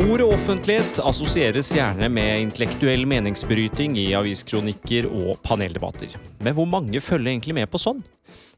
[0.00, 6.14] Ordet offentlighet assosieres gjerne med intellektuell meningsbryting i aviskronikker og paneldebatter.
[6.40, 8.00] Men hvor mange følger egentlig med på sånn?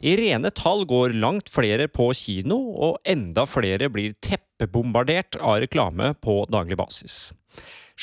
[0.06, 6.12] I rene tall går langt flere på kino, og enda flere blir teppebombardert av reklame
[6.22, 7.32] på daglig basis.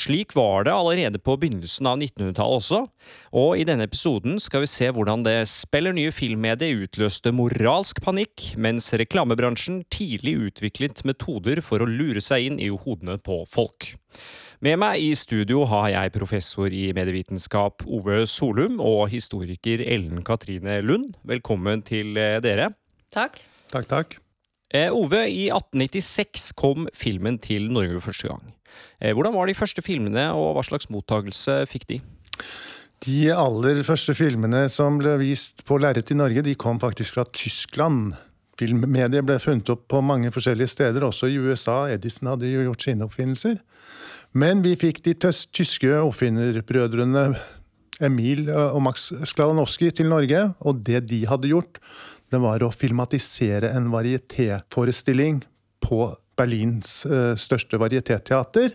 [0.00, 2.78] Slik var det allerede på begynnelsen av 1900-tallet også,
[3.36, 8.54] og i denne episoden skal vi se hvordan det spiller nye filmmediet utløste moralsk panikk,
[8.56, 13.92] mens reklamebransjen tidlig utviklet metoder for å lure seg inn i hodene på folk.
[14.64, 20.82] Med meg i studio har jeg professor i medievitenskap Ove Solum og historiker Ellen Katrine
[20.84, 21.14] Lund.
[21.28, 22.70] Velkommen til eh, dere.
[23.12, 23.40] Takk.
[23.72, 24.18] Takk, takk.
[24.70, 28.52] Eh, Ove, i 1896 kom filmen til Norge første gang.
[29.00, 32.00] Eh, hvordan var de første filmene, og hva slags mottagelse fikk de?
[33.00, 37.24] De aller første filmene som ble vist på lerret i Norge, de kom faktisk fra
[37.32, 38.12] Tyskland.
[38.60, 41.86] Filmmediet ble funnet opp på mange forskjellige steder, også i USA.
[41.94, 43.56] Edison hadde jo gjort sine oppfinnelser.
[44.36, 47.30] Men vi fikk de tyske oppfinnerbrødrene
[48.04, 51.80] Emil og Max Skladanowski til Norge, og det de hadde gjort,
[52.30, 55.42] det var å filmatisere en varietéforestilling
[55.84, 56.04] på
[56.40, 58.74] Berlins uh, største varietéteater.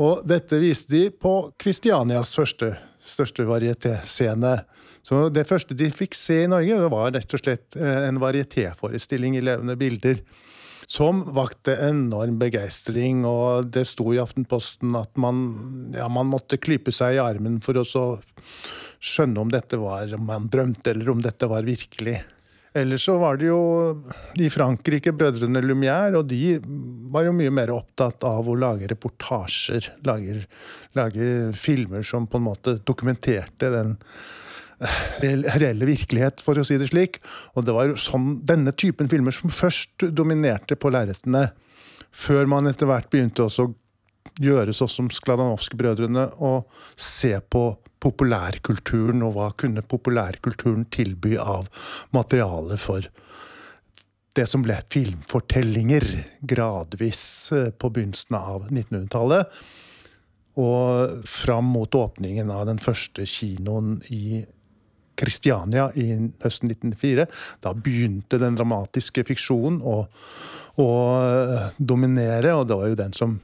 [0.00, 4.60] Og dette viste de på Kristianias første, største varietéscene.
[5.04, 9.38] Så det første de fikk se i Norge, det var rett og slett en varietéforestilling
[9.38, 10.20] i levende bilder
[10.90, 13.22] som vakte enorm begeistring.
[13.28, 15.44] Og det sto i Aftenposten at man,
[15.94, 17.86] ja, man måtte klype seg i armen for å
[19.00, 22.18] skjønne om dette var om man drømte, eller om dette var virkelig.
[22.72, 23.62] Ellers så var det jo
[24.38, 26.58] i Frankrike brødrene Lumière, og de
[27.10, 29.88] var jo mye mer opptatt av å lage reportasjer.
[30.06, 30.44] Lage,
[30.94, 33.96] lage filmer som på en måte dokumenterte den
[35.20, 37.18] reelle virkelighet, for å si det slik.
[37.58, 41.50] Og det var sånn, denne typen filmer som først dominerte på lerretene,
[42.10, 43.74] før man etter hvert begynte også å
[44.40, 47.64] gjøre sånn som Skladanovskij-brødrene og se på
[48.00, 51.68] populærkulturen, og hva kunne populærkulturen tilby av
[52.16, 53.08] materiale for
[54.38, 56.06] det som ble filmfortellinger
[56.52, 57.22] gradvis
[57.56, 59.60] eh, på begynnelsen av 1900-tallet.
[60.60, 64.42] Og fram mot åpningen av den første kinoen i
[65.20, 66.08] Kristiania i
[66.42, 67.26] høsten 1904.
[67.64, 69.98] Da begynte den dramatiske fiksjonen å,
[70.80, 70.88] å
[71.20, 73.38] eh, dominere, og det var jo den som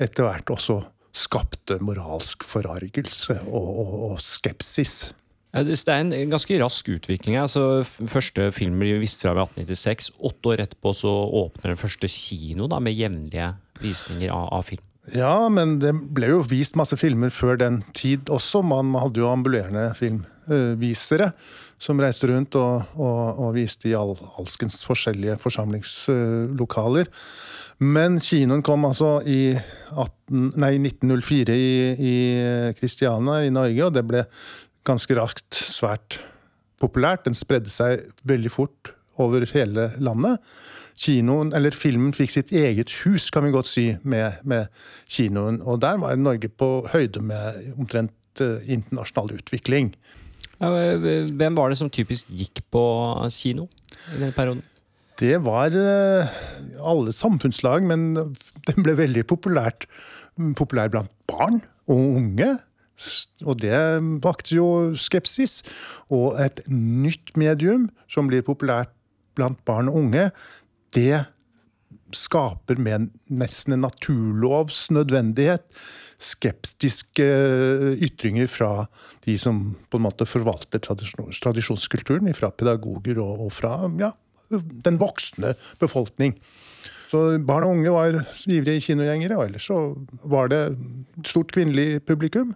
[0.00, 0.80] etter hvert også
[1.14, 5.12] skapte moralsk forargelse og, og, og skepsis.
[5.54, 7.36] Det er en ganske rask utvikling.
[7.38, 10.10] Altså, første film ble vist fra i 1896.
[10.18, 11.12] Åtte år etterpå så
[11.44, 13.52] åpner den første kino da, med jevnlige
[13.84, 14.82] visninger av, av film.
[15.12, 18.64] Ja, men det ble jo vist masse filmer før den tid også.
[18.66, 21.30] Man hadde jo ambulerende filmvisere
[21.84, 27.10] som reiste rundt og, og, og viste i all, alskens forskjellige forsamlingslokaler.
[27.82, 32.14] Men kinoen kom altså i 18, nei, 1904 i,
[32.78, 34.22] Kristiania i Norge, og det ble
[34.86, 36.20] ganske raskt svært
[36.82, 37.24] populært.
[37.26, 40.42] Den spredde seg veldig fort over hele landet
[40.98, 44.70] kinoen, eller filmen fikk sitt eget hus, kan vi godt si, med, med
[45.10, 45.60] kinoen.
[45.62, 49.94] Og der var Norge på høyde med omtrent uh, internasjonal utvikling.
[50.64, 52.84] Hvem var det som typisk gikk på
[53.34, 53.66] kino
[54.14, 54.62] i den perioden?
[55.20, 56.30] Det var uh,
[56.82, 58.14] alle samfunnslag, men
[58.68, 59.88] den ble veldig populært,
[60.58, 61.60] populær blant barn
[61.90, 62.54] og unge.
[63.44, 63.76] Og det
[64.22, 65.62] vakte jo skepsis.
[66.14, 68.92] Og et nytt medium som blir populært
[69.34, 70.28] blant barn og unge,
[70.94, 71.24] det
[72.14, 75.64] skaper med nesten en naturlovs nødvendighet
[76.22, 77.26] skeptiske
[78.06, 78.86] ytringer fra
[79.26, 84.12] de som på en måte forvalter tradisjonskulturen, fra pedagoger og, fra ja,
[84.50, 86.36] den voksne befolkning.
[87.10, 89.80] Så barn og unge var ivrige kinogjengere, og ellers så
[90.26, 90.62] var det
[91.28, 92.54] stort kvinnelig publikum.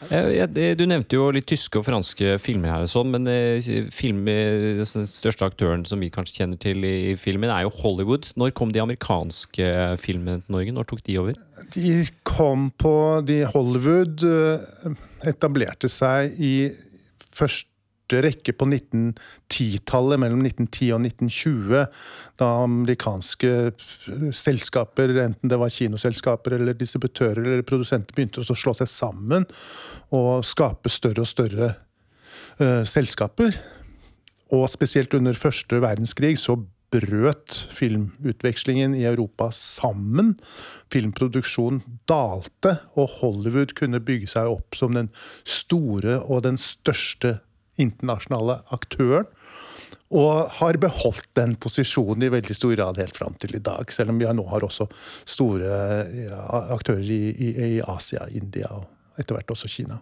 [0.00, 3.60] Du nevnte jo litt tyske og franske filmer her, og sånn, men eh,
[3.92, 8.30] film, den største aktøren som vi kanskje kjenner til i filmen, er jo Hollywood.
[8.40, 9.68] Når kom de amerikanske
[10.00, 10.76] filmene til Norge?
[10.76, 11.40] Når tok de over?
[11.76, 12.94] De kom på
[13.28, 14.96] de Hollywood eh,
[15.28, 16.54] etablerte seg i
[17.36, 17.69] først
[18.10, 21.84] første rekke på 1910-tallet, mellom 1910 og 1920,
[22.40, 23.52] da amerikanske
[24.34, 29.46] selskaper, enten det var kinoselskaper eller distributører eller produsenter, begynte å slå seg sammen
[30.10, 31.74] og skape større og større
[32.60, 33.54] uh, selskaper.
[34.50, 36.58] Og spesielt under første verdenskrig så
[36.90, 40.32] brøt filmutvekslingen i Europa sammen.
[40.90, 45.12] Filmproduksjonen dalte, og Hollywood kunne bygge seg opp som den
[45.46, 47.38] store og den største
[47.80, 49.28] internasjonale aktøren.
[50.10, 53.92] Og har beholdt den posisjonen i veldig stor grad helt fram til i dag.
[53.94, 54.88] Selv om vi nå har også
[55.22, 55.68] store
[56.74, 58.88] aktører i, i, i, Asia, India og
[59.20, 60.00] etter hvert også Kina.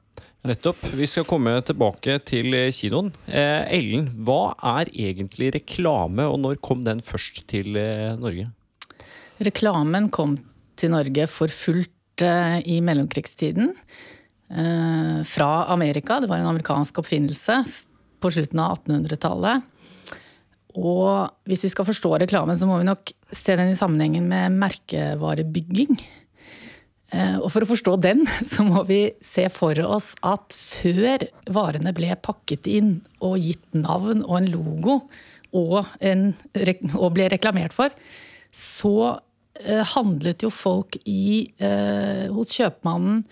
[0.49, 0.81] Nettopp.
[0.97, 3.11] Vi skal komme tilbake til kinoen.
[3.27, 8.47] Eh, Ellen, hva er egentlig reklame, og når kom den først til eh, Norge?
[9.45, 10.39] Reklamen kom
[10.79, 13.75] til Norge for fullt eh, i mellomkrigstiden.
[14.51, 16.21] Eh, fra Amerika.
[16.21, 17.65] Det var en amerikansk oppfinnelse
[18.21, 19.67] på slutten av 1800-tallet.
[20.79, 24.57] Og hvis vi skal forstå reklamen, så må vi nok se den i sammenhengen med
[24.57, 26.01] merkevarebygging.
[27.13, 31.93] Eh, og for å forstå den, så må vi se for oss at før varene
[31.97, 34.99] ble pakket inn og gitt navn og en logo
[35.57, 36.31] og, en,
[36.95, 37.93] og ble reklamert for,
[38.53, 38.97] så
[39.61, 41.53] eh, handlet jo folk i,
[42.33, 43.25] hos kjøpmannen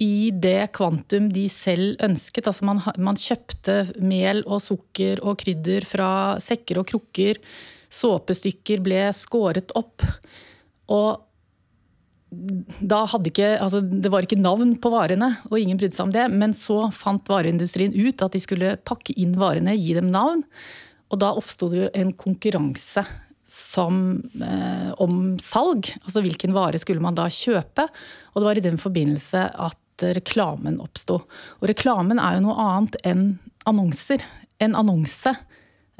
[0.00, 2.48] i det kvantum de selv ønsket.
[2.48, 6.10] Altså man, man, kjøpte mel og sukker og krydder fra
[6.40, 7.40] sekker og krukker.
[7.92, 10.06] Såpestykker ble skåret opp.
[10.90, 11.26] Og
[12.30, 16.14] da hadde ikke, altså det var ikke navn på varene, og ingen brydde seg om
[16.14, 16.28] det.
[16.32, 20.46] Men så fant vareindustrien ut at de skulle pakke inn varene, gi dem navn.
[21.10, 23.04] Og da oppsto det jo en konkurranse
[23.50, 25.90] som, eh, om salg.
[26.04, 27.88] Altså hvilken vare skulle man da kjøpe?
[28.30, 31.20] Og det var i den forbindelse at reklamen oppsto.
[31.60, 33.24] Og reklamen er jo noe annet enn
[33.68, 34.22] annonser.
[34.60, 35.32] En annonse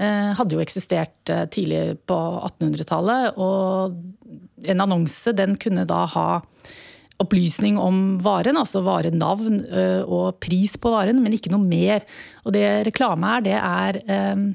[0.01, 2.17] eh, hadde jo eksistert eh, tidlig på
[2.51, 6.29] 1800-tallet, og en annonse den kunne da ha
[7.21, 12.05] opplysning om varen, altså varenavn eh, og pris på varen, men ikke noe mer.
[12.47, 14.51] Og det reklame er, det er eh,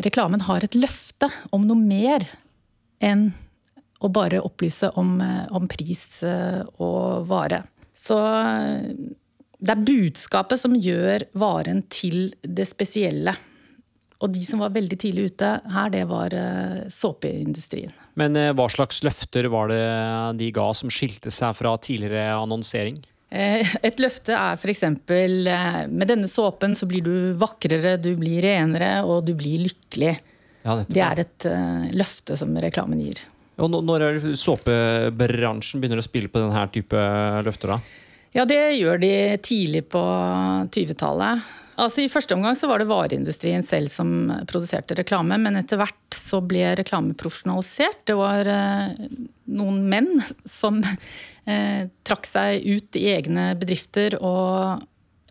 [0.00, 2.22] Reklamen har et løfte om noe mer
[3.04, 3.26] enn
[4.00, 5.18] å bare opplyse om,
[5.52, 7.58] om pris og vare.
[7.94, 8.18] Så
[9.62, 13.34] det er budskapet som gjør varen til det spesielle.
[14.22, 17.90] Og de som var veldig tidlig ute her, det var uh, såpeindustrien.
[18.18, 19.82] Men uh, hva slags løfter var det
[20.38, 23.00] de ga som skilte seg fra tidligere annonsering?
[23.32, 29.24] Et løfte er f.eks.: Med denne såpen så blir du vakrere, du blir renere og
[29.24, 30.12] du blir lykkelig.
[30.62, 31.46] Ja, det er et
[31.96, 33.22] løfte som reklamen gir.
[33.60, 37.02] Og når er såpebransjen begynner å spille på denne type
[37.44, 37.98] løfter, da?
[38.32, 39.12] Ja, det gjør de
[39.44, 40.00] tidlig på
[40.72, 41.50] 20-tallet.
[41.82, 46.16] Altså I første omgang så var det vareindustrien selv som produserte reklame, men etter hvert
[46.16, 48.02] så ble reklame profesjonalisert.
[48.08, 48.92] Det var eh,
[49.56, 50.10] noen menn
[50.48, 54.84] som eh, trakk seg ut i egne bedrifter og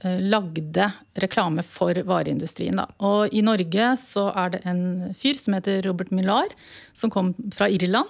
[0.03, 0.87] lagde
[1.21, 2.79] reklame for vareindustrien.
[2.79, 2.87] Da.
[3.05, 6.53] Og i Norge så er det en fyr som heter Robert Millar,
[6.93, 8.09] som kom fra Irland.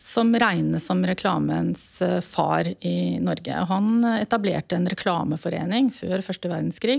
[0.00, 3.62] Som regnes som reklamens eh, far i Norge.
[3.70, 6.98] Han etablerte en reklameforening før første verdenskrig.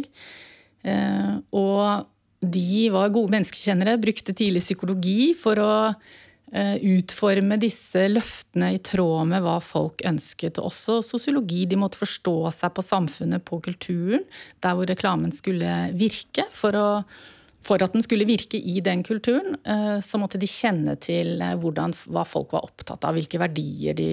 [0.81, 2.07] Eh, og
[2.41, 9.27] de var gode menneskekjennere, brukte tidlig psykologi for å Eh, utforme disse løftene i tråd
[9.33, 10.61] med hva folk ønsket.
[10.61, 11.65] Og også sosiologi.
[11.67, 14.23] De måtte forstå seg på samfunnet, på kulturen,
[14.63, 16.47] der hvor reklamen skulle virke.
[16.55, 16.87] For, å,
[17.67, 21.55] for at den skulle virke i den kulturen, eh, så måtte de kjenne til eh,
[21.59, 24.09] hvordan, hva folk var opptatt av, hvilke verdier de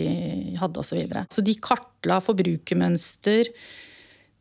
[0.59, 0.95] hadde osv.
[0.95, 1.27] Så, videre.
[1.31, 3.53] så de kartla forbrukermønster.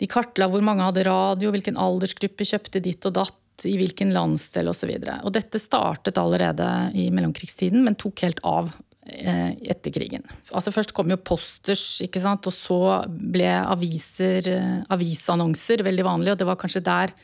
[0.02, 4.72] De kartla hvor mange hadde radio, hvilken aldersgruppe kjøpte ditt og datt i hvilken landsdel
[4.72, 4.92] osv.
[5.34, 6.66] Dette startet allerede
[6.98, 8.72] i mellomkrigstiden, men tok helt av
[9.06, 10.26] eh, etter krigen.
[10.52, 12.48] Altså Først kom jo posters, ikke sant?
[12.50, 16.34] og så ble aviser, eh, avisannonser veldig vanlig.
[16.34, 17.16] Og det var kanskje der,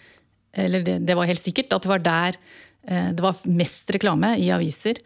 [0.66, 2.40] eller det, det var helt sikkert at det var der
[2.88, 5.04] eh, det var mest reklame i aviser.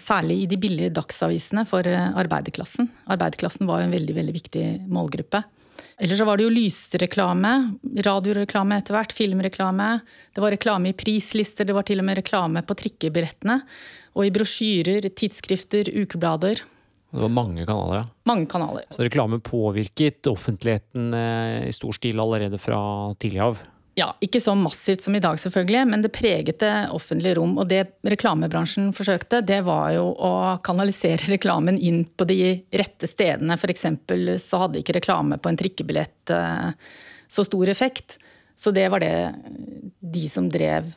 [0.00, 2.86] Særlig i de billige dagsavisene for arbeiderklassen.
[3.12, 5.42] Arbeiderklassen var jo en veldig, veldig viktig målgruppe.
[6.00, 7.52] Eller så var det jo lysreklame,
[8.06, 9.88] radioreklame etter hvert, filmreklame.
[10.34, 13.60] Det var reklame i prislister, det var til og med reklame på trikkebillettene.
[14.16, 16.64] Og i brosjyrer, tidsskrifter, ukeblader.
[17.10, 18.06] Det var mange kanaler, ja.
[18.30, 18.86] Mange kanaler.
[18.94, 22.80] Så reklame påvirket offentligheten eh, i stor stil allerede fra
[23.18, 23.64] tidlig av?
[23.98, 27.56] Ja, ikke så massivt som i dag, selvfølgelig, men det preget det offentlige rom.
[27.58, 30.32] Og det reklamebransjen forsøkte, det var jo å
[30.64, 33.58] kanalisere reklamen inn på de rette stedene.
[33.58, 33.86] F.eks.
[34.44, 36.70] så hadde ikke reklame på en trikkebillett eh,
[37.30, 38.20] så stor effekt.
[38.60, 39.32] Så det var det
[40.00, 40.90] de som drev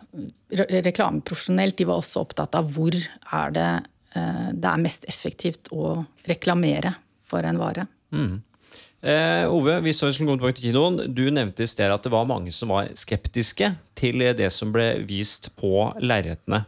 [0.52, 3.70] reklame profesjonelt, de var også opptatt av hvor er det
[4.20, 6.94] eh, det er mest effektivt å reklamere
[7.28, 7.88] for en vare.
[8.14, 8.42] Mm.
[9.04, 11.12] Eh, Ove, vi så skulle komme tilbake til kinoen.
[11.12, 15.04] Du nevnte i sted at det var mange som var skeptiske til det som ble
[15.10, 16.64] vist på lerretene.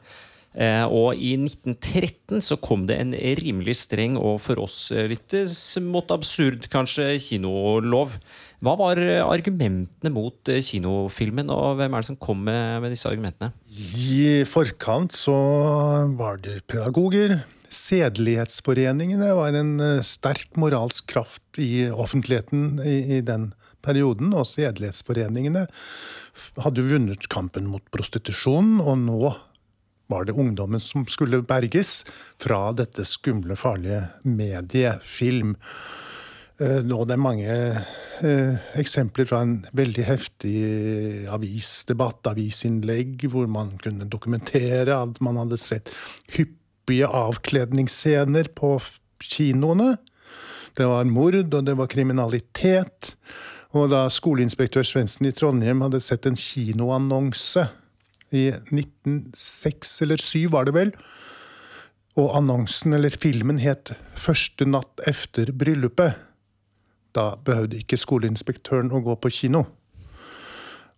[0.56, 3.12] Eh, og i 1913 så kom det en
[3.42, 8.16] rimelig streng og for oss eh, litt eh, smått absurd kanskje kinolov.
[8.64, 13.52] Hva var argumentene mot kinofilmen, og hvem er det som kom med disse argumentene?
[14.00, 15.36] I forkant så
[16.16, 17.36] var det pedagoger.
[17.74, 23.52] Sedelighetsforeningene var en sterk moralsk kraft i offentligheten i, i den
[23.86, 24.34] perioden.
[24.36, 25.66] Og sedelighetsforeningene
[26.64, 29.36] hadde vunnet kampen mot prostitusjon, og nå
[30.12, 32.04] var det ungdommen som skulle berges
[32.42, 35.56] fra dette skumle, farlige mediefilm.
[36.62, 37.56] Eh, nå det er mange
[38.24, 40.56] eh, eksempler fra en veldig heftig
[41.34, 45.92] avisdebatt, avisinnlegg, hvor man kunne dokumentere at man hadde sett
[46.86, 48.80] hyppige avkledningsscener på
[49.22, 49.98] kinoene.
[50.78, 53.16] Det var mord, og det var kriminalitet.
[53.74, 57.70] Og da skoleinspektør Svendsen i Trondheim hadde sett en kinoannonse
[58.32, 60.94] i 1906 eller 1907, var det vel.
[62.16, 66.16] Og annonsen, eller filmen, het 'Første natt efter bryllupet'.
[67.16, 69.66] Da behøvde ikke skoleinspektøren å gå på kino.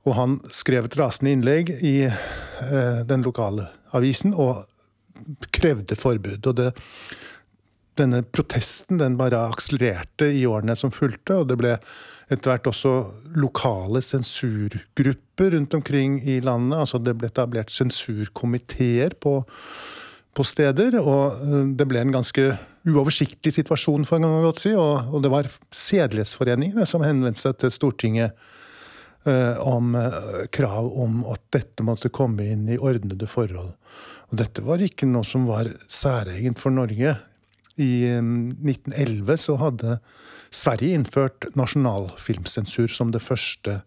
[0.05, 4.65] Og han skrev et rasende innlegg i eh, den lokale avisen og
[5.55, 6.45] krevde forbud.
[6.49, 6.71] Og det,
[7.97, 11.75] denne protesten den bare akselererte i årene som fulgte, og det ble
[12.27, 12.93] etter hvert også
[13.39, 16.77] lokale sensurgrupper rundt omkring i landet.
[16.79, 19.39] altså Det ble etablert sensurkomiteer på,
[20.33, 22.51] på steder, og eh, det ble en ganske
[22.87, 27.43] uoversiktlig situasjon, for en gang å godt si, og, og det var sedelighetsforeningene som henvendte
[27.43, 28.47] seg til Stortinget
[29.27, 33.73] eh, om eh, krav om at dette måtte komme inn i ordnede forhold.
[34.27, 37.15] Og dette var ikke noe som var særegent for Norge.
[37.77, 39.97] I 1911 um, så hadde
[40.53, 43.81] Sverige innført nasjonalfilmsensur som det første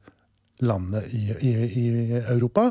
[0.62, 1.86] landet i, i, i
[2.20, 2.70] Europa.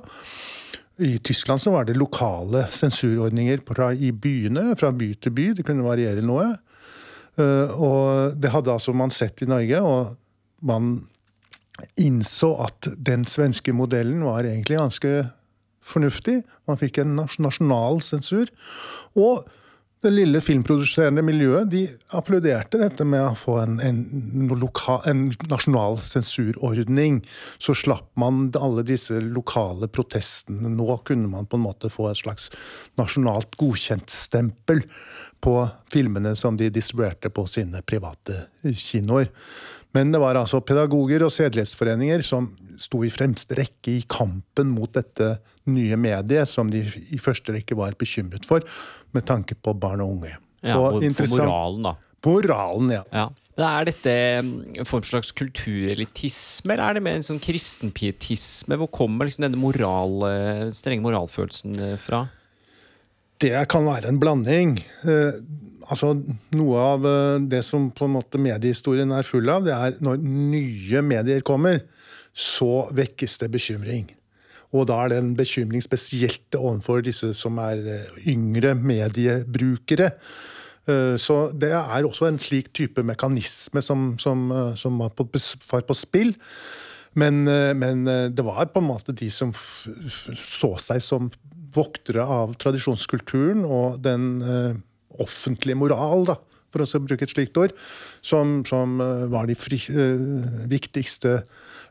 [1.00, 5.48] I Tyskland så var det lokale sensurordninger fra, i byene, fra by til by.
[5.60, 6.50] Det kunne variere noe.
[7.40, 10.16] Uh, og det hadde altså man sett i Norge, og
[10.66, 10.96] man
[12.00, 15.14] innså at den svenske modellen var egentlig ganske
[15.90, 16.42] fornuftig.
[16.70, 18.52] Man fikk en nasjonal sensur.
[19.18, 19.48] Og
[20.00, 21.82] det lille filmproduserende miljøet de
[22.16, 23.98] applauderte dette med å få en, en,
[24.62, 27.20] lokal, en, nasjonal sensurordning.
[27.60, 30.72] Så slapp man alle disse lokale protestene.
[30.72, 32.48] Nå kunne man på en måte få et slags
[33.00, 34.86] nasjonalt godkjentstempel
[35.40, 35.56] på
[35.92, 39.30] filmene som de distribuerte på sine private kinoer.
[39.96, 44.92] Men det var altså pedagoger og sedelighetsforeninger som sto i fremste rekke i kampen mot
[44.96, 45.38] dette
[45.72, 48.64] nye mediet, som de i første rekke var bekymret for,
[49.16, 50.36] med tanke på barn og unge.
[50.64, 51.96] Ja, og for moralen, da.
[52.26, 53.04] Moralen, ja.
[53.16, 53.28] ja.
[53.60, 54.52] Er dette en
[54.88, 58.78] form for slags kulturelitisme, eller er det mer en sånn kristenpietisme?
[58.80, 60.28] Hvor kommer liksom denne moral,
[60.76, 62.26] strenge moralfølelsen fra?
[63.40, 64.78] Det kan være en blanding.
[65.08, 65.40] Eh,
[65.88, 66.12] altså,
[66.58, 70.20] Noe av eh, det som på en måte mediehistorien er full av, det er når
[70.24, 71.86] nye medier kommer,
[72.36, 74.10] så vekkes det bekymring.
[74.76, 80.14] Og da er det en bekymring spesielt overfor disse som er eh, yngre mediebrukere.
[81.22, 84.48] Så det er også en slik type mekanisme som, som,
[84.80, 85.28] som var, på,
[85.70, 86.32] var, på, spill.
[87.14, 87.44] Men,
[87.78, 88.02] men,
[88.34, 91.28] det var på en måte de som så seg som
[91.76, 94.80] voktere av tradisjonskulturen og den eh,
[95.20, 96.38] offentlige moral, da,
[96.74, 97.74] for å bruke et slikt ord,
[98.26, 100.26] som, som eh, var de fri, eh,
[100.70, 101.42] viktigste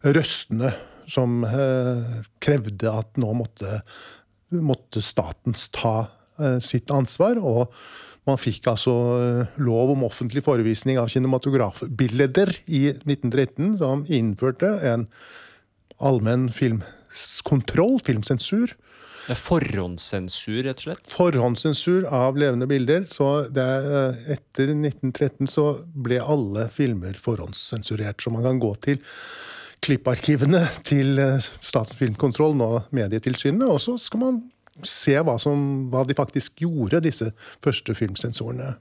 [0.06, 0.72] røstene
[1.08, 3.80] som eh, krevde at nå måtte,
[4.54, 6.12] måtte statens ta
[6.62, 7.34] sitt ansvar.
[7.42, 7.72] og
[8.28, 8.92] man fikk altså
[9.58, 15.08] lov om offentlig forevisning av kinematografbilder i 1913, som innførte en
[15.98, 18.76] allmenn filmkontroll, filmsensur,
[19.36, 21.12] forhåndssensur, rett og slett?
[21.12, 23.04] Forhåndssensur av levende bilder.
[23.10, 28.22] Så er, eh, etter 1913 så ble alle filmer forhåndssensurert.
[28.22, 28.98] Så man kan gå til
[29.84, 34.42] klipparkivene til eh, Statens filmkontroll, nå Medietilsynet, og så skal man
[34.86, 37.32] se hva, som, hva de faktisk gjorde, disse
[37.64, 38.76] første filmsensorene.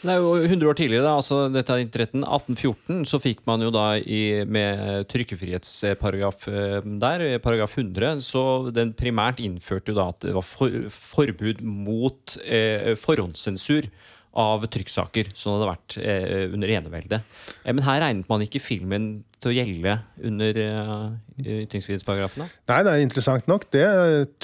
[0.00, 3.72] Det er jo 100 år tidligere, da, altså dette er 1814 så fikk man jo
[3.74, 10.24] da i, med trykkefrihetsparagraf eh, der, paragraf 100, så den primært innførte jo da at
[10.24, 13.90] det var for, forbud mot eh, forhåndssensur
[14.40, 17.32] av trykksaker, det hadde vært eh, under eneveldet.
[17.64, 19.08] Eh, men her regnet man ikke filmen
[19.42, 19.96] til å gjelde
[20.30, 21.08] under eh,
[21.64, 22.46] ytringsfrihetsparagrafene?
[22.70, 23.66] Nei, det er interessant nok.
[23.74, 23.84] Det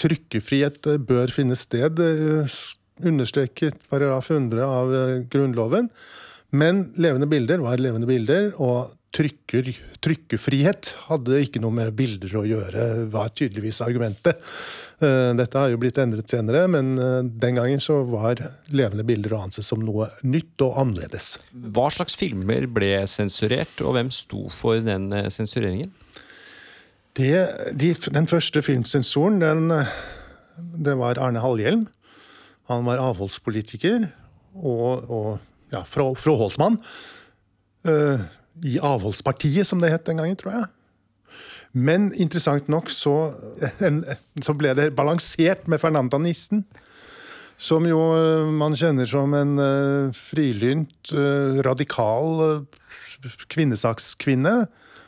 [0.01, 2.03] Trykkefrihet bør finne sted.
[2.03, 2.59] Eh,
[3.05, 5.91] understreket paragraf 100 av eh, Grunnloven.
[6.57, 9.71] Men levende bilder var levende bilder, og trykker,
[10.05, 14.41] trykkefrihet hadde ikke noe med bilder å gjøre, var tydeligvis argumentet.
[15.01, 19.37] Eh, dette har jo blitt endret senere, men eh, den gangen så var levende bilder
[19.37, 21.37] å anse som noe nytt og annerledes.
[21.53, 25.93] Hva slags filmer ble sensurert, og hvem sto for den sensureringen?
[27.17, 27.33] Det,
[27.73, 29.71] de, den første filmsensoren, den,
[30.85, 31.87] det var Arne Hallhjelm.
[32.71, 34.09] Han var avholdspolitiker
[34.57, 35.29] og, og
[35.75, 36.79] ja, fråholdsmann.
[37.87, 38.23] Uh,
[38.65, 40.67] I avholdspartiet, som det het den gangen, tror jeg.
[41.77, 43.35] Men interessant nok så,
[43.87, 44.03] en,
[44.43, 46.65] så ble det balansert med Fernanda Nissen.
[47.57, 51.13] Som jo uh, man kjenner som en uh, frilynt,
[51.65, 52.67] radikal
[53.49, 54.67] kvinnesakskvinne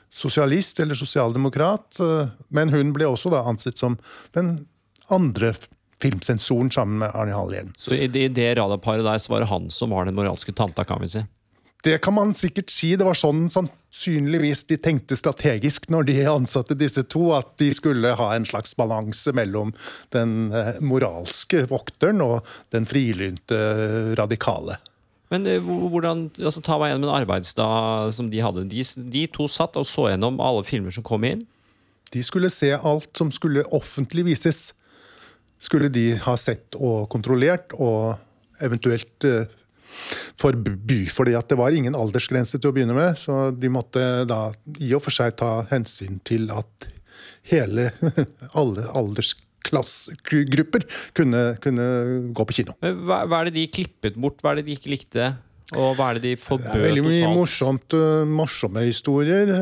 [0.08, 1.98] sosialist eller sosialdemokrat.
[2.54, 3.98] Men hun ble også da ansett som
[4.32, 4.62] den
[5.12, 5.52] andre
[6.02, 7.72] filmsensoren sammen med Arne Hallien.
[7.78, 10.86] Så i det, det radarparet der så var det han som var den moralske tanta,
[10.86, 11.24] kan vi si?
[11.86, 12.94] Det kan man sikkert si.
[12.98, 18.16] Det var sånn sannsynligvis de tenkte strategisk når de ansatte disse to, at de skulle
[18.18, 19.70] ha en slags balanse mellom
[20.14, 23.60] den eh, moralske vokteren og den frilynte
[24.18, 24.80] radikale.
[25.30, 28.66] Men eh, hvordan, altså, Ta meg gjennom en arbeidsdag som de hadde.
[28.72, 28.82] De,
[29.14, 31.46] de to satt og så gjennom alle filmer som kom inn?
[32.10, 34.72] De skulle se alt som skulle offentlig vises
[35.58, 38.18] skulle de ha sett og kontrollert og
[38.64, 39.44] eventuelt uh,
[40.38, 41.06] forby.
[41.10, 44.92] fordi at det var ingen aldersgrense til å begynne med, så de måtte da i
[44.96, 46.88] og for seg ta hensyn til at
[47.50, 47.90] hele,
[48.60, 50.86] alle aldersklassegrupper
[51.16, 51.86] kunne, kunne
[52.36, 52.76] gå på kino.
[52.82, 55.32] Hva, hva, er det de klippet bort, hva er det de ikke likte?
[55.76, 56.84] Og hva er det de forbød totalt?
[56.86, 59.52] Veldig mye morsomt, uh, morsomme historier.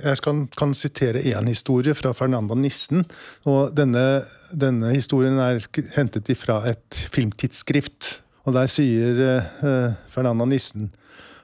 [0.00, 3.04] Jeg kan, kan sitere én historie fra Fernanda Nissen.
[3.44, 5.60] og Denne, denne historien er
[5.96, 8.20] hentet fra et filmtidsskrift.
[8.48, 10.90] Og Der sier eh, Fernanda Nissen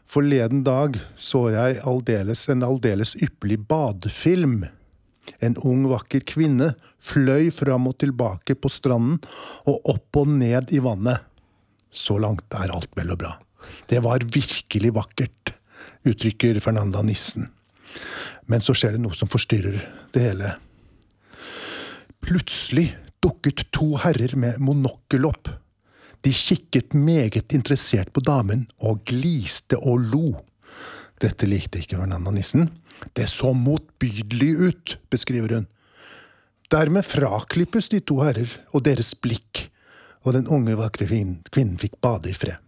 [0.07, 4.61] Forleden dag så jeg aldeles, en aldeles ypperlig badefilm.
[5.43, 6.71] En ung, vakker kvinne
[7.03, 9.19] fløy fram og tilbake på stranden
[9.67, 11.27] og opp og ned i vannet.
[11.91, 13.35] Så langt er alt vel og bra.
[13.91, 15.57] Det var virkelig vakkert,
[16.07, 17.51] uttrykker Fernanda Nissen.
[18.47, 19.81] Men så skjer det noe som forstyrrer
[20.15, 20.55] det hele.
[22.27, 25.51] Plutselig dukket to herrer med monokkel opp.
[26.23, 30.27] De kikket meget interessert på damen og gliste og lo.
[31.23, 32.69] Dette likte ikke Fernanda Nissen.
[33.15, 35.67] Det så motbydelig ut, beskriver hun.
[36.73, 39.69] Dermed fraklippes de to herrer og deres blikk,
[40.27, 42.59] og den unge, vakre kvinnen fikk bade i fred.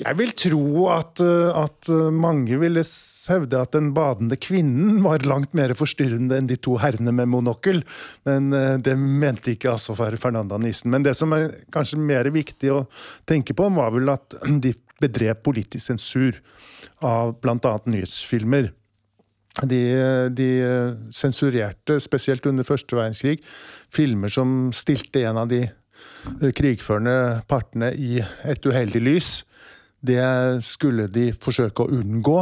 [0.00, 2.82] Jeg vil tro at, eh, at, eh, mange ville
[3.28, 7.82] hevde at den badende kvinnen var langt mer forstyrrende enn de to herrene med monokkel.
[8.28, 10.90] Men eh, det mente ikke altså Fernanda Nissen.
[10.90, 12.84] Men det som er kanskje mer viktig å
[13.28, 16.38] tenke på, var vel at de bedrev politisk sensur
[17.02, 17.74] av bl.a.
[17.86, 18.72] nyhetsfilmer.
[19.68, 19.82] De,
[20.32, 20.48] de,
[21.12, 23.42] sensurerte, spesielt under første verdenskrig,
[23.92, 25.66] filmer som stilte en av de
[26.56, 29.30] krigførende partene i et uheldig lys.
[30.02, 30.22] Det
[30.66, 32.40] skulle de forsøke å unngå.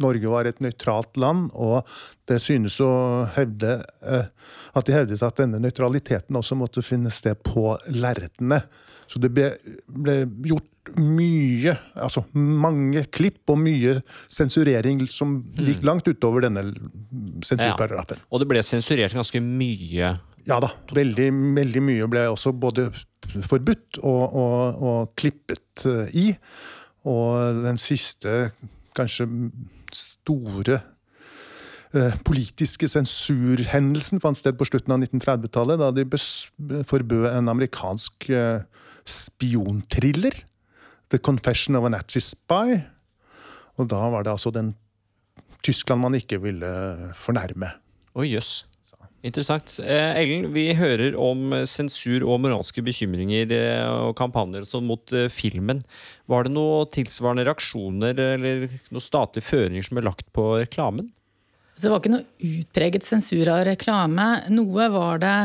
[0.00, 1.84] Norge var et nøytralt land, og
[2.28, 2.90] det synes å
[3.36, 4.28] hevde eh,
[4.76, 8.62] at de hevdet at denne nøytraliteten også måtte finne sted på lerretene.
[9.10, 9.50] Så det ble,
[9.90, 13.98] ble, gjort mye, altså mange klipp og mye
[14.32, 15.86] sensurering som gikk mm.
[15.86, 16.64] langt utover denne
[17.44, 18.22] sensurparagrafen.
[18.22, 18.28] Ja.
[18.32, 20.14] Og det ble sensurert ganske mye
[20.50, 20.70] ja da.
[20.96, 22.90] Veldig, veldig mye ble også både
[23.46, 26.26] forbudt og, og, og, klippet eh, i.
[27.08, 28.50] Og den siste,
[28.96, 29.26] kanskje
[29.94, 30.80] store
[31.94, 38.62] eh, politiske sensurhendelsen fant sted på slutten av 1930-tallet, da de forbød en amerikansk eh,
[39.08, 40.42] spionthriller.
[41.10, 42.78] The Confession of a Nazi Spy.
[43.80, 44.74] Og da var det altså den
[45.66, 46.68] Tyskland man ikke ville
[47.18, 47.72] fornærme.
[48.10, 48.60] Å, oh, jøss.
[48.62, 48.69] Yes.
[49.20, 49.74] Interessant.
[49.84, 55.28] Eh, Ellen, vi hører om sensur og moralske bekymringer eh, og kampanjer sånn mot eh,
[55.32, 55.82] filmen.
[56.30, 61.10] Var det noen tilsvarende reaksjoner eller noen statlige føringer som ble lagt på reklamen?
[61.80, 64.26] Det var ikke noe utpreget sensur av reklame.
[64.52, 65.36] Noe var det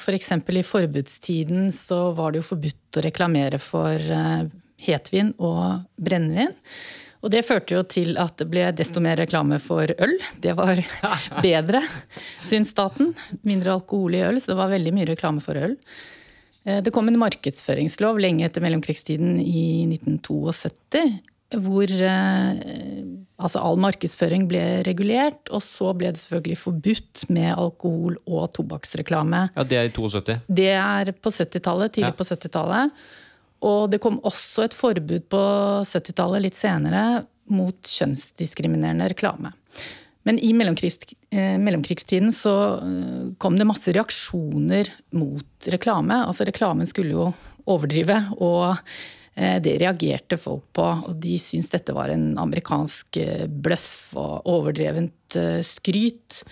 [0.00, 0.30] f.eks.
[0.44, 4.00] For i forbudstiden så var det jo forbudt å reklamere for
[4.86, 6.56] hetvin og brennevin.
[7.26, 10.12] Og det førte jo til at det ble desto mer reklame for øl.
[10.38, 10.78] Det var
[11.42, 11.82] bedre,
[12.38, 13.16] syns staten.
[13.42, 15.74] Mindre alkohol i øl, så det var veldig mye reklame for øl.
[16.62, 21.02] Eh, det kom en markedsføringslov lenge etter mellomkrigstiden i 1972.
[21.66, 22.62] Hvor eh,
[23.42, 29.48] altså all markedsføring ble regulert, og så ble det selvfølgelig forbudt med alkohol- og tobakksreklame.
[29.58, 30.40] Ja, Det er i 72?
[30.46, 31.98] Det er på 70-tallet.
[31.98, 32.18] Tidlig ja.
[32.22, 33.06] på 70-tallet.
[33.66, 35.42] Og det kom også et forbud på
[35.88, 39.52] 70-tallet, litt senere, mot kjønnsdiskriminerende reklame.
[40.26, 46.18] Men i eh, mellomkrigstiden så eh, kom det masse reaksjoner mot reklame.
[46.26, 47.28] Altså reklamen skulle jo
[47.70, 48.72] overdrive, og
[49.38, 50.88] eh, det reagerte folk på.
[51.06, 56.42] Og de syntes dette var en amerikansk bløff og overdrevent skryt.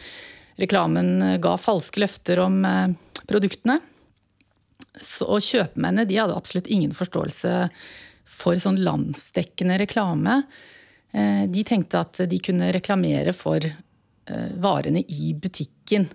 [0.62, 2.62] Reklamen ga falske løfter om
[3.27, 3.81] produktene.
[4.94, 7.54] Så, og kjøpmennene de hadde absolutt ingen forståelse
[8.24, 10.42] for sånn landsdekkende reklame.
[11.12, 16.09] Eh, De tenkte at de kunne reklamere for eh, varene i butikken.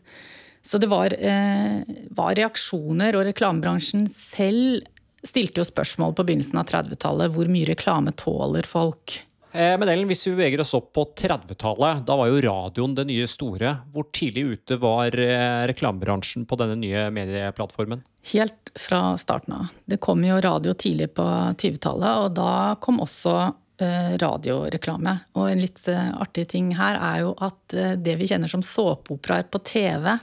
[0.62, 1.84] Så det var, eh,
[2.16, 4.88] var reaksjoner, og reklamebransjen selv
[5.24, 7.34] stilte jo spørsmål på begynnelsen av 30-tallet.
[7.36, 9.20] Hvor mye reklame tåler folk?
[9.52, 13.08] Eh, Men Ellen, hvis vi beveger oss opp på 30-tallet, da var jo radioen det
[13.10, 13.76] nye store.
[13.94, 18.04] Hvor tidlig ute var eh, reklamebransjen på denne nye medieplattformen?
[18.34, 19.72] Helt fra starten av.
[19.90, 21.26] Det kom jo radio tidlig på
[21.58, 22.52] 20-tallet, og da
[22.84, 23.36] kom også
[23.82, 25.16] eh, radioreklame.
[25.40, 29.64] Og en litt artig ting her er jo at det vi kjenner som såpeoperaer på
[29.66, 30.14] TV,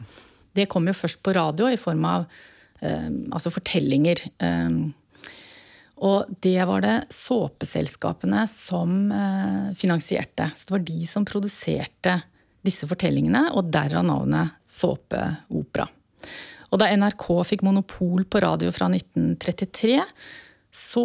[0.56, 2.28] det kom jo først på radio i form av
[2.86, 4.20] altså fortellinger.
[6.04, 10.50] Og det var det såpeselskapene som eh, finansierte.
[10.54, 12.18] Så det var de som produserte
[12.66, 15.86] disse fortellingene, og derav navnet såpeopera.
[16.74, 20.00] Og da NRK fikk monopol på radio fra 1933,
[20.76, 21.04] så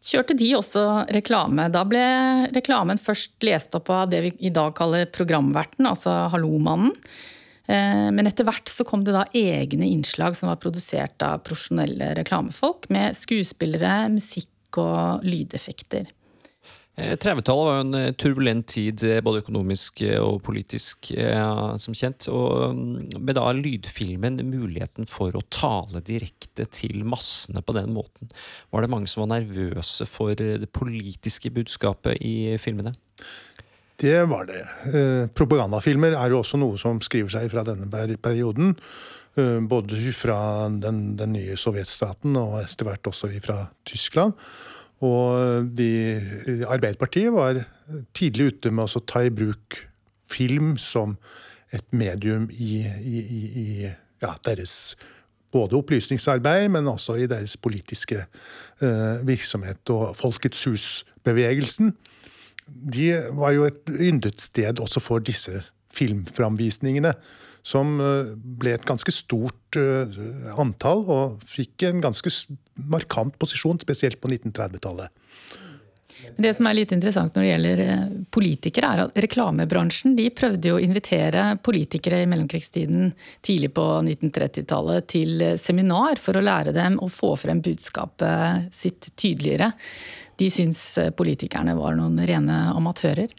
[0.00, 1.66] kjørte de også reklame.
[1.74, 2.04] Da ble
[2.54, 6.94] reklamen først lest opp av det vi i dag kaller programverten, altså Hallomannen.
[7.66, 12.14] Eh, Men etter hvert så kom det da egne innslag som var produsert av profesjonelle
[12.18, 16.12] reklamefolk, med skuespillere, musikk og lydeffekter.
[16.96, 21.74] Eh, 30-tallet var jo en eh, turbulent tid, eh, både økonomisk eh, og politisk, eh,
[21.82, 22.28] som kjent.
[22.32, 28.32] Og mm, med da lydfilmen muligheten for å tale direkte til massene på den måten.
[28.72, 32.94] Var det mange som var nervøse for eh, det politiske budskapet i filmene?
[33.96, 34.62] Det var det.
[34.92, 37.88] Eh, propagandafilmer er jo også noe som skriver seg fra denne
[38.20, 38.74] perioden.
[39.40, 44.36] Eh, både fra den, den nye sovjetstaten og etter hvert også fra Tyskland.
[45.04, 45.90] Og de,
[46.64, 47.60] Arbeiderpartiet var
[48.16, 49.80] tidlig ute med å ta i bruk
[50.32, 51.16] film som
[51.74, 53.68] et medium i, i, i, i
[54.22, 54.96] ja, deres
[55.52, 59.80] både opplysningsarbeid, men også i deres politiske eh, virksomhet.
[59.92, 61.94] Og Folkets hus-bevegelsen
[62.66, 65.62] de var jo et yndet sted også for disse
[65.96, 67.14] filmframvisningene.
[67.66, 70.18] Som eh, ble et ganske stort eh,
[70.54, 72.30] antall, og fikk en ganske
[72.78, 75.10] markant posisjon, spesielt på 1930-tallet.
[76.36, 78.02] Det som er litt interessant når det gjelder eh,
[78.34, 83.12] politikere, er at reklamebransjen de prøvde jo å invitere politikere i mellomkrigstiden
[83.46, 89.12] tidlig på 1930-tallet til eh, seminar for å lære dem å få frem budskapet sitt
[89.14, 89.70] tydeligere.
[90.36, 93.32] De syns eh, politikerne var noen rene amatører.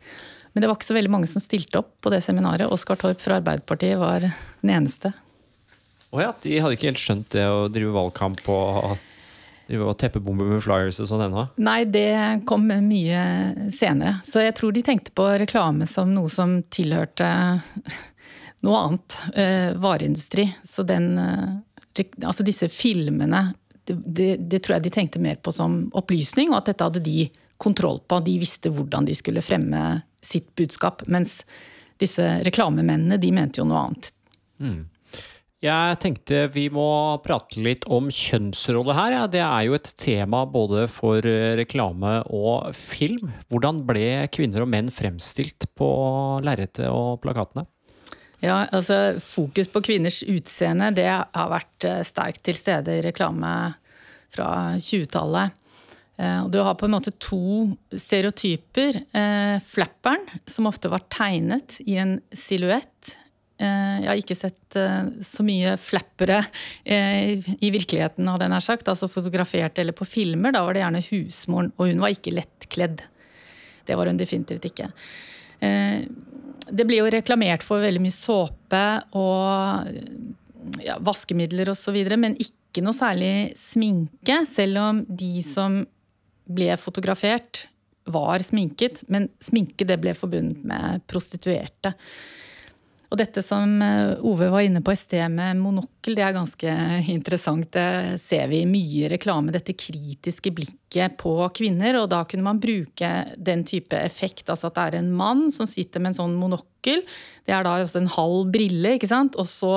[0.53, 2.71] Men det var ikke så veldig mange som stilte opp på det seminaret.
[2.73, 5.13] Oskar Torp fra Arbeiderpartiet var den eneste.
[6.09, 8.95] Å ja, de hadde ikke helt skjønt det å drive valgkamp og
[9.67, 11.45] drive og teppebombe med flyers og sånn ennå?
[11.63, 12.09] Nei, det
[12.49, 13.21] kom mye
[13.73, 14.17] senere.
[14.27, 17.29] Så jeg tror de tenkte på reklame som noe som tilhørte
[18.65, 19.19] noe annet.
[19.35, 20.49] Uh, vareindustri.
[20.67, 21.63] Så den uh,
[21.97, 23.39] Altså disse filmene
[23.87, 27.01] det, det, det tror jeg de tenkte mer på som opplysning, og at dette hadde
[27.01, 27.23] de
[27.57, 28.19] kontroll på.
[28.21, 31.01] De visste hvordan de skulle fremme sitt budskap.
[31.09, 31.39] Mens
[31.97, 34.11] disse reklamemennene, de mente jo noe annet.
[35.65, 36.85] Jeg tenkte vi må
[37.25, 39.15] prate litt om kjønnsrolle her.
[39.15, 39.23] Ja.
[39.31, 43.31] Det er jo et tema både for eh, reklame og film.
[43.49, 45.89] Hvordan ble kvinner og menn fremstilt på
[46.45, 47.65] lerretet og plakatene?
[48.45, 53.53] Ja, altså Fokus på kvinners utseende det har vært eh, sterkt til stede i reklame
[54.29, 55.57] fra 20-tallet.
[56.21, 59.01] Eh, Du har på en måte to stereotyper.
[59.65, 63.17] Flapperen, som ofte var tegnet i en silhuett.
[63.57, 66.43] Eh, jeg har ikke sett eh, så mye flappere
[66.85, 68.89] eh, i virkeligheten, hadde jeg nær sagt.
[68.91, 70.53] Altså fotografert eller på filmer.
[70.53, 73.01] Da var det gjerne husmoren, og hun var ikke lettkledd.
[73.87, 74.91] Det var hun definitivt ikke.
[75.57, 78.81] Det blir jo reklamert for veldig mye såpe
[79.17, 79.87] og
[80.83, 84.41] ja, vaskemidler osv., men ikke noe særlig sminke.
[84.51, 85.79] Selv om de som
[86.51, 87.63] ble fotografert,
[88.07, 89.01] var sminket.
[89.11, 91.95] Men sminke det ble forbundet med prostituerte.
[93.07, 96.73] Og dette som eh, Ove var inne på i sted med monokkel, det er ganske
[97.15, 97.69] interessant.
[97.73, 102.01] Det ser vi i mye reklame, dette kritiske blikket på kvinner.
[102.01, 105.69] Og da kunne man bruke den type effekt, altså at det er en mann som
[105.69, 107.05] sitter med en sånn monokkel.
[107.47, 109.39] Det er da altså en halv brille, ikke sant.
[109.39, 109.73] Og så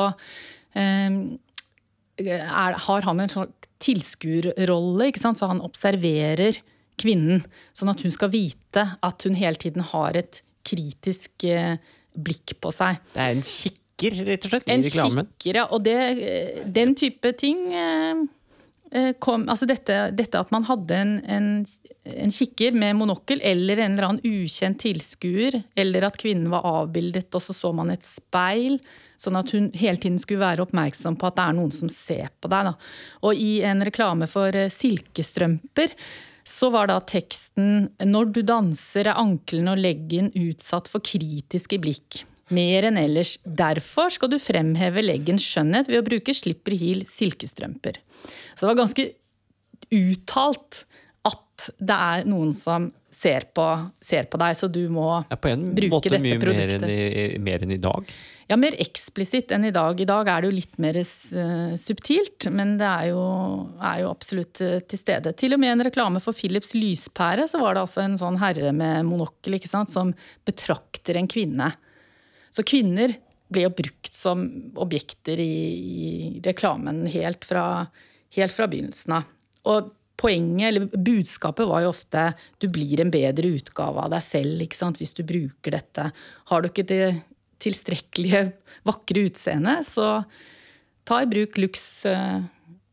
[0.75, 1.23] eh,
[2.27, 5.39] er, har han en sånn tilskuerrolle, ikke sant?
[5.41, 6.59] så han observerer
[7.01, 7.47] kvinnen.
[7.77, 11.79] Sånn at hun skal vite at hun hele tiden har et kritisk eh,
[12.15, 12.99] blikk på seg.
[13.15, 15.31] Det er en kikker, rett og slett, i En reklamen.
[15.37, 15.65] kikker, ja.
[15.71, 15.97] Og det,
[16.73, 18.23] den type ting eh,
[18.93, 21.51] eh, kom Altså dette, dette at man hadde en, en,
[22.15, 27.35] en kikker med monokkel eller en eller annen ukjent tilskuer, eller at kvinnen var avbildet
[27.35, 28.81] og så så man et speil,
[29.21, 32.33] sånn at hun hele tiden skulle være oppmerksom på at det er noen som ser
[32.41, 32.71] på deg.
[32.71, 32.75] Da.
[33.29, 35.93] Og i en reklame for eh, silkestrømper
[36.47, 42.25] så var da teksten 'Når du danser er ankelen og leggen utsatt for kritiske blikk'.
[42.51, 43.39] Mer enn ellers.
[43.45, 48.01] Derfor skal du fremheve leggens skjønnhet ved å bruke slipper heel silkestrømper.
[48.57, 49.13] Så det var ganske
[49.91, 50.85] uttalt
[51.29, 53.65] at det er noen som ser på,
[54.01, 56.85] ser på deg, så du må Ja, på en bruke måte dette mye mer produktet.
[56.87, 58.13] enn, i, mer enn i dag.
[58.51, 60.01] Ja, mer eksplisitt enn i dag.
[60.01, 63.21] I dag er det jo litt mer eh, subtilt, men det er jo,
[63.77, 65.35] er jo absolutt eh, til stede.
[65.39, 68.73] Til og med en reklame for Philips lyspære, så var det altså en sånn herre
[68.75, 70.15] med monokkel ikke sant, som
[70.49, 71.71] betrakter en kvinne.
[72.51, 73.15] Så kvinner
[73.51, 74.47] ble jo brukt som
[74.81, 77.85] objekter i, i reklamen helt fra,
[78.39, 79.29] helt fra begynnelsen av.
[79.71, 82.29] Og poenget, eller budskapet var jo ofte
[82.61, 86.11] du blir en bedre utgave av deg selv ikke sant, hvis du bruker dette.
[86.53, 87.05] Har du ikke det
[87.61, 88.47] tilstrekkelige
[88.89, 90.23] vakre utseendet, så
[91.09, 92.41] ta i bruk Lux eh,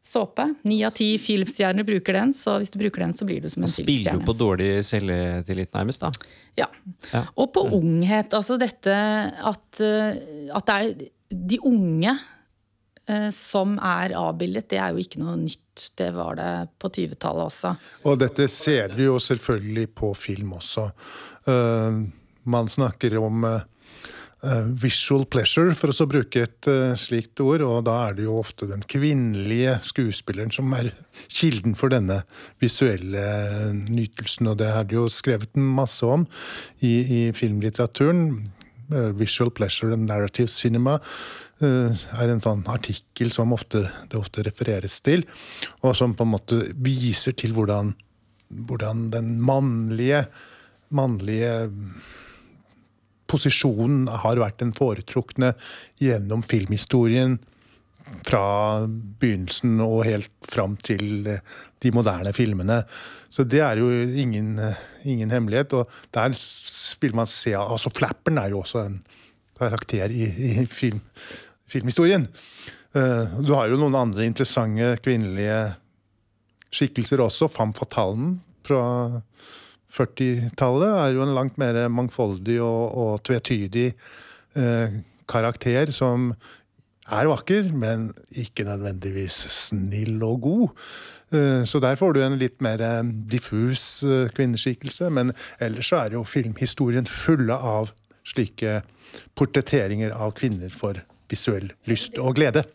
[0.08, 0.48] såpe.
[0.68, 3.64] Ni av ti Philips-stjerner bruker den, så hvis du bruker den, så blir du som
[3.64, 4.00] en filmstjerne.
[4.00, 6.04] Spiller jo på dårlig selvtillit, nærmest.
[6.04, 6.12] da.
[6.60, 6.70] Ja.
[7.12, 7.26] Ja.
[7.36, 8.34] Og på unghet.
[8.38, 11.06] Altså dette at, eh, at det er
[11.52, 12.16] de unge
[13.32, 15.64] som er avbildet, det er jo ikke noe nytt.
[15.96, 17.74] Det var det på 20-tallet også.
[18.10, 20.88] Og dette ser du jo selvfølgelig på film også.
[21.48, 22.00] Eh,
[22.48, 23.62] man snakker om eh,
[24.44, 27.64] eh, visual pleasure, for å bruke et eh, slikt ord.
[27.68, 30.94] Og da er det jo ofte den kvinnelige skuespilleren som er
[31.28, 32.22] kilden for denne
[32.64, 34.52] visuelle eh, nytelsen.
[34.54, 36.28] Og det er det jo skrevet masse om
[36.80, 38.30] i, i filmlitteraturen.
[38.88, 40.94] Eh, Visual pleasure and narrative cinema
[41.60, 45.26] eh, er en sånn artikkel som ofte, det ofte refereres til,
[45.84, 47.92] og som på en måte viser til hvordan,
[48.70, 50.24] hvordan den mannlige,
[50.96, 51.52] mannlige
[53.28, 55.52] posisjonen har vært den foretrukne
[56.00, 57.42] gjennom filmhistorien
[58.28, 58.86] fra
[59.20, 61.42] begynnelsen og helt fram til eh,
[61.84, 62.82] de moderne filmene.
[63.32, 65.76] Så det er jo ingen, eh, ingen hemmelighet.
[65.78, 66.36] Og der
[67.02, 69.02] vil man se Altså Flapperen er jo også en
[69.58, 71.02] karakter i, i film,
[71.68, 72.28] filmhistorien.
[72.96, 75.76] Eh, Du har jo noen andre interessante kvinnelige
[76.72, 77.50] skikkelser også.
[77.52, 79.22] Fam fatalen fra
[79.98, 83.94] 40-tallet er jo en langt mer mangfoldig og, og tvetydig
[85.30, 86.32] karakter som
[87.08, 90.70] er vakker, men ikke nødvendigvis snill og god.
[91.34, 95.10] Eh, Så der får du en litt mer eh, diffus eh, kvinneskikkelse.
[95.10, 97.92] Men ellers så er jo filmhistorien fulle av
[98.28, 98.82] slike
[99.36, 101.00] portretteringer av kvinner for
[101.32, 102.66] visuell lyst og glede.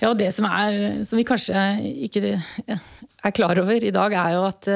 [0.00, 1.56] Ja, og det som, er, som vi kanskje
[2.04, 4.68] ikke er klar over i dag, er jo at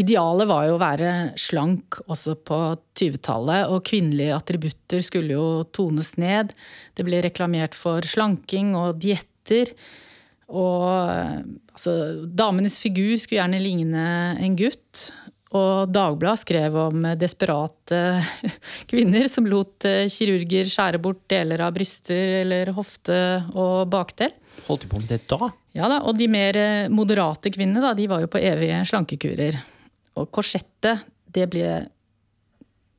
[0.00, 2.60] idealet var jo å være slank også på
[2.98, 3.68] 20-tallet.
[3.72, 6.54] Og kvinnelige attributter skulle jo tones ned.
[6.96, 9.74] Det ble reklamert for slanking og dietter.
[10.54, 11.94] Og altså,
[12.26, 14.08] damenes figur skulle gjerne ligne
[14.42, 15.08] en gutt.
[15.54, 18.00] Og Dagbladet skrev om desperate
[18.90, 23.18] kvinner som lot eh, kirurger skjære bort deler av bryster eller hofte
[23.52, 24.34] og bakdel.
[24.66, 25.52] Holdt de på med det da?
[25.74, 29.60] Ja da, Og de mer eh, moderate kvinnene da, de var jo på evige slankekurer.
[30.20, 31.68] Og korsettet, det ble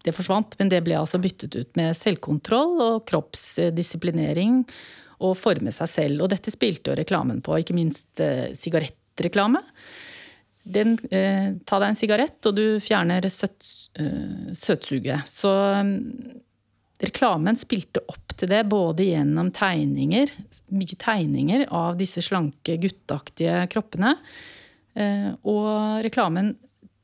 [0.05, 4.61] det forsvant, men det ble altså byttet ut med selvkontroll og kroppsdisiplinering
[5.25, 6.23] og forme seg selv.
[6.23, 9.61] Og dette spilte jo reklamen på, ikke minst eh, sigarettreklame.
[10.65, 13.65] Den, eh, ta deg en sigarett, og du fjerner søt,
[14.01, 15.29] eh, søtsuget.
[15.29, 15.51] Så
[15.85, 15.95] mm,
[17.05, 20.33] reklamen spilte opp til det, både gjennom tegninger,
[20.75, 24.15] mye tegninger av disse slanke, gutteaktige kroppene.
[24.95, 26.53] Eh, og reklamen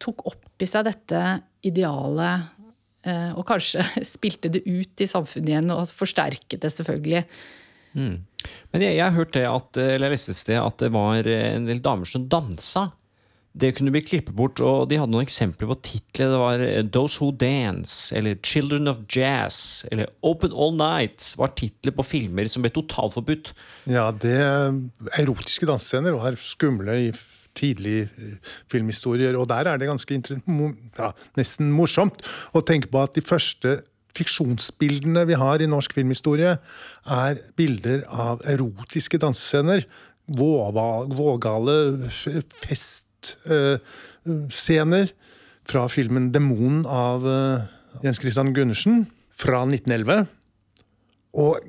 [0.01, 1.23] tok opp i seg dette
[1.67, 2.51] idealet,
[3.07, 3.85] eh, og kanskje
[4.15, 7.25] spilte det ut i samfunnet igjen, og forsterket det selvfølgelig.
[7.91, 11.27] Men jeg, jeg har hørt det at, eller jeg leste et sted at det var
[11.27, 12.87] en del damer som dansa.
[13.51, 16.29] Det kunne bli klippet bort, og de hadde noen eksempler på titler.
[16.31, 21.51] Det var eh, Those Who Dance, eller Children of Jazz, eller Open All Night var
[21.59, 23.51] titler på filmer som ble totalforbudt.
[23.91, 24.39] Ja, det
[25.19, 27.11] erotiske dansescener var skumle i
[27.57, 28.35] tidlig eh,
[28.71, 31.09] filmhistorier, og der er det ganske ja,
[31.39, 32.17] nesten morsomt
[32.55, 33.69] å tenke på at de første
[34.17, 36.53] fiksjonsbildene vi har i norsk filmhistorie,
[37.07, 39.79] er bilder av erotiske dansescener.
[40.31, 41.75] Vågale
[42.65, 45.07] festscener
[45.67, 47.59] fra filmen 'Demonen' av, eh,
[48.03, 50.27] Jens Christian Gundersen, fra 1911.
[51.33, 51.59] Og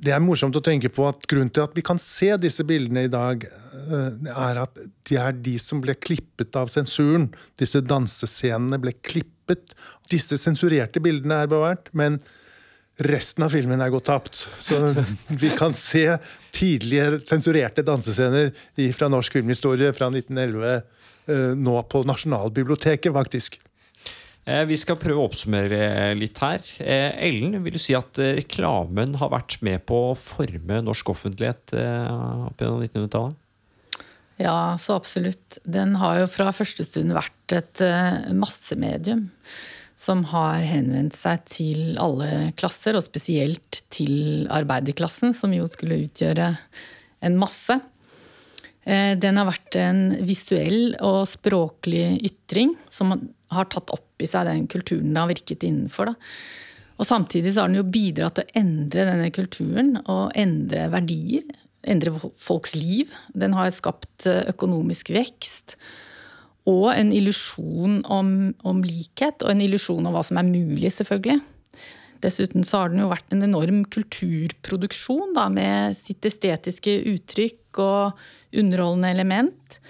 [0.00, 3.04] det er morsomt å tenke på at grunnen til at vi kan se disse bildene
[3.04, 7.28] i dag, eh, er at de er de som ble klippet av sensuren.
[7.60, 9.74] Disse dansescenene ble klippet.
[10.12, 12.16] Disse sensurerte bildene er bevart, men
[13.04, 14.42] resten av filmen er gått tapt.
[14.60, 14.80] Så
[15.42, 16.06] vi kan se
[16.56, 18.54] tidlige sensurerte dansescener
[18.96, 23.60] fra norsk filmhistorie fra 1911 eh, nå på Nasjonalbiblioteket, faktisk.
[24.48, 26.64] Eh, vi skal prøve å oppsummere litt her.
[26.80, 31.12] Eh, Ellen, vil du si at eh, reklamen har vært med på å forme norsk
[31.12, 33.36] offentlighet opp gjennom 1900-tallet?
[34.40, 35.58] Ja, så absolutt.
[35.68, 37.82] Den har jo fra første stund vært et
[38.32, 39.26] massemedium
[40.00, 46.54] som har henvendt seg til alle klasser, og spesielt til arbeiderklassen, som jo skulle utgjøre
[47.28, 47.76] en masse.
[48.80, 53.12] Den har vært en visuell og språklig ytring som
[53.54, 56.12] har tatt opp i seg den kulturen det har virket innenfor.
[56.12, 56.14] Da.
[57.00, 61.46] Og samtidig så har den jo bidratt til å endre denne kulturen og endre verdier.
[61.88, 63.12] Endre folks liv.
[63.32, 65.78] Den har skapt eh, økonomisk vekst.
[66.68, 68.34] Og en illusjon om,
[68.68, 71.40] om, likhet, og en illusjon om hva som er mulig, selvfølgelig.
[72.20, 78.20] Dessuten så har den jo vært en enorm kulturproduksjon da, med sitt estetiske uttrykk og
[78.60, 79.80] underholdende element.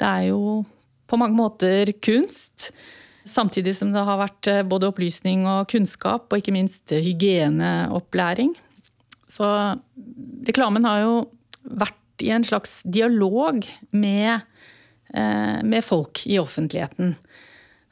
[0.00, 0.64] Det er jo
[1.08, 2.70] på mange måter kunst.
[3.28, 8.54] Samtidig som det har vært eh, både opplysning og kunnskap, og ikke minst hygieneopplæring.
[9.28, 9.48] Så
[10.48, 11.16] reklamen har jo
[11.68, 14.46] vært i en slags dialog med,
[15.12, 17.16] eh, med folk i offentligheten.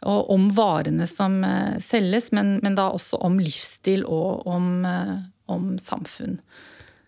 [0.07, 4.87] Og om varene som eh, selges, men, men da også om livsstil og om,
[5.53, 6.41] om samfunn.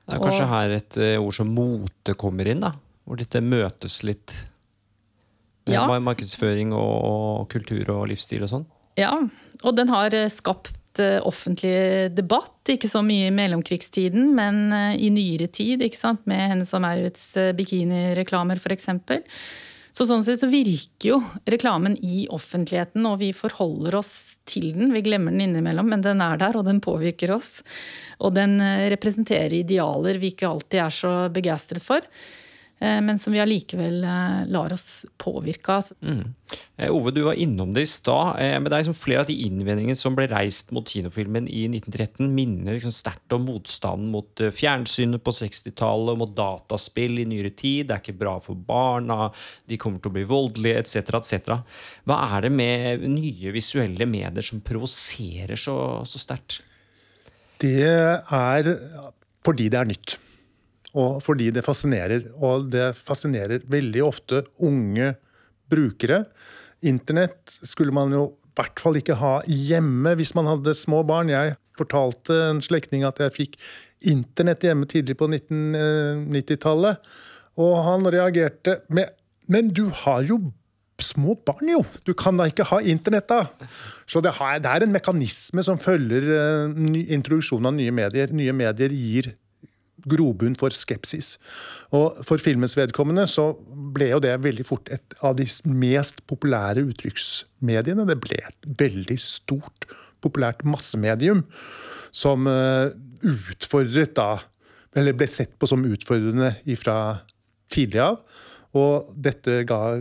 [0.08, 2.72] Det er kanskje og, her et ord som mote kommer inn, da?
[3.08, 4.36] Hvor dette møtes litt?
[5.72, 5.86] Ja.
[6.00, 8.66] Markedsføring og kultur og livsstil og sånn?
[8.98, 9.14] Ja,
[9.62, 12.58] og den har eh, skapt eh, offentlig debatt.
[12.72, 15.84] Ikke så mye i mellomkrigstiden, men eh, i nyere tid.
[15.84, 16.24] ikke sant?
[16.30, 18.90] Med Hennes og Maurits bikinireklamer f.eks.
[19.98, 21.16] Så sånn sett så virker jo
[21.50, 24.12] reklamen i offentligheten, og vi forholder oss
[24.46, 24.92] til den.
[24.94, 27.56] Vi glemmer den innimellom, men den er der, og den påvirker oss.
[28.22, 28.60] Og den
[28.92, 32.06] representerer idealer vi ikke alltid er så begeistret for.
[32.78, 35.88] Eh, men som vi allikevel eh, lar oss påvirke av.
[36.02, 36.34] Mm.
[36.76, 38.38] Eh, Ove, du var innom det i stad.
[38.38, 42.28] Men det er liksom flere av de innvendingene som ble reist mot kinofilmen i 1913,
[42.34, 47.88] minner liksom sterkt om motstanden mot fjernsynet på 60-tallet, mot dataspill i nyere tid.
[47.88, 49.32] Det er ikke bra for barna,
[49.66, 51.58] de kommer til å bli voldelige, etc., etc.
[52.06, 56.62] Hva er det med nye visuelle medier som provoserer så, så sterkt?
[57.58, 58.74] Det er
[59.42, 60.18] fordi det er nytt.
[60.96, 62.30] Og fordi det fascinerer.
[62.40, 65.14] Og det fascinerer veldig ofte unge
[65.68, 66.24] brukere.
[66.86, 71.30] Internett skulle man jo i hvert fall ikke ha hjemme hvis man hadde små barn.
[71.30, 73.58] Jeg fortalte en slektning at jeg fikk
[74.10, 77.02] internett hjemme tidlig på 1990-tallet.
[77.58, 79.14] Og han reagerte med
[79.48, 80.36] Men du har jo
[81.00, 81.80] små barn, jo!
[82.04, 83.68] Du kan da ikke ha internett, da!
[84.04, 86.74] Så det, er en mekanisme som følger uh,
[87.14, 88.34] introduksjonen av nye medier.
[88.34, 89.30] Nye medier gir
[90.10, 91.36] grobunn for skepsis.
[91.94, 93.50] Og For filmens vedkommende så
[93.94, 98.06] ble jo det veldig fort et av de mest populære uttrykksmediene.
[98.08, 99.88] Det ble et veldig stort,
[100.24, 101.44] populært massemedium
[102.10, 102.90] som uh,
[103.22, 104.40] utfordret da
[104.96, 106.48] Eller ble sett på som utfordrende
[106.80, 107.20] fra
[107.70, 108.16] tidlig av.
[108.74, 110.00] Og dette ga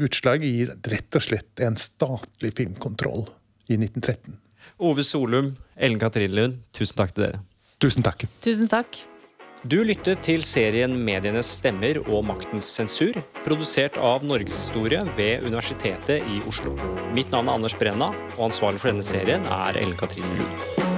[0.00, 3.26] utslag i rett og slett en statlig filmkontroll
[3.68, 4.38] i 1913.
[4.80, 7.44] Ove Solum, Ellen Katrin Lund, tusen takk til dere.
[7.80, 8.26] Tusen takk.
[8.44, 9.02] Tusen takk.
[9.68, 16.40] Du lyttet til serien Medienes stemmer og maktens sensur, produsert av Norgeshistorie ved Universitetet i
[16.48, 16.72] Oslo.
[17.12, 20.89] Mitt navn er Anders Brenna, og ansvarlig for denne serien er Ellen Katrine Lund.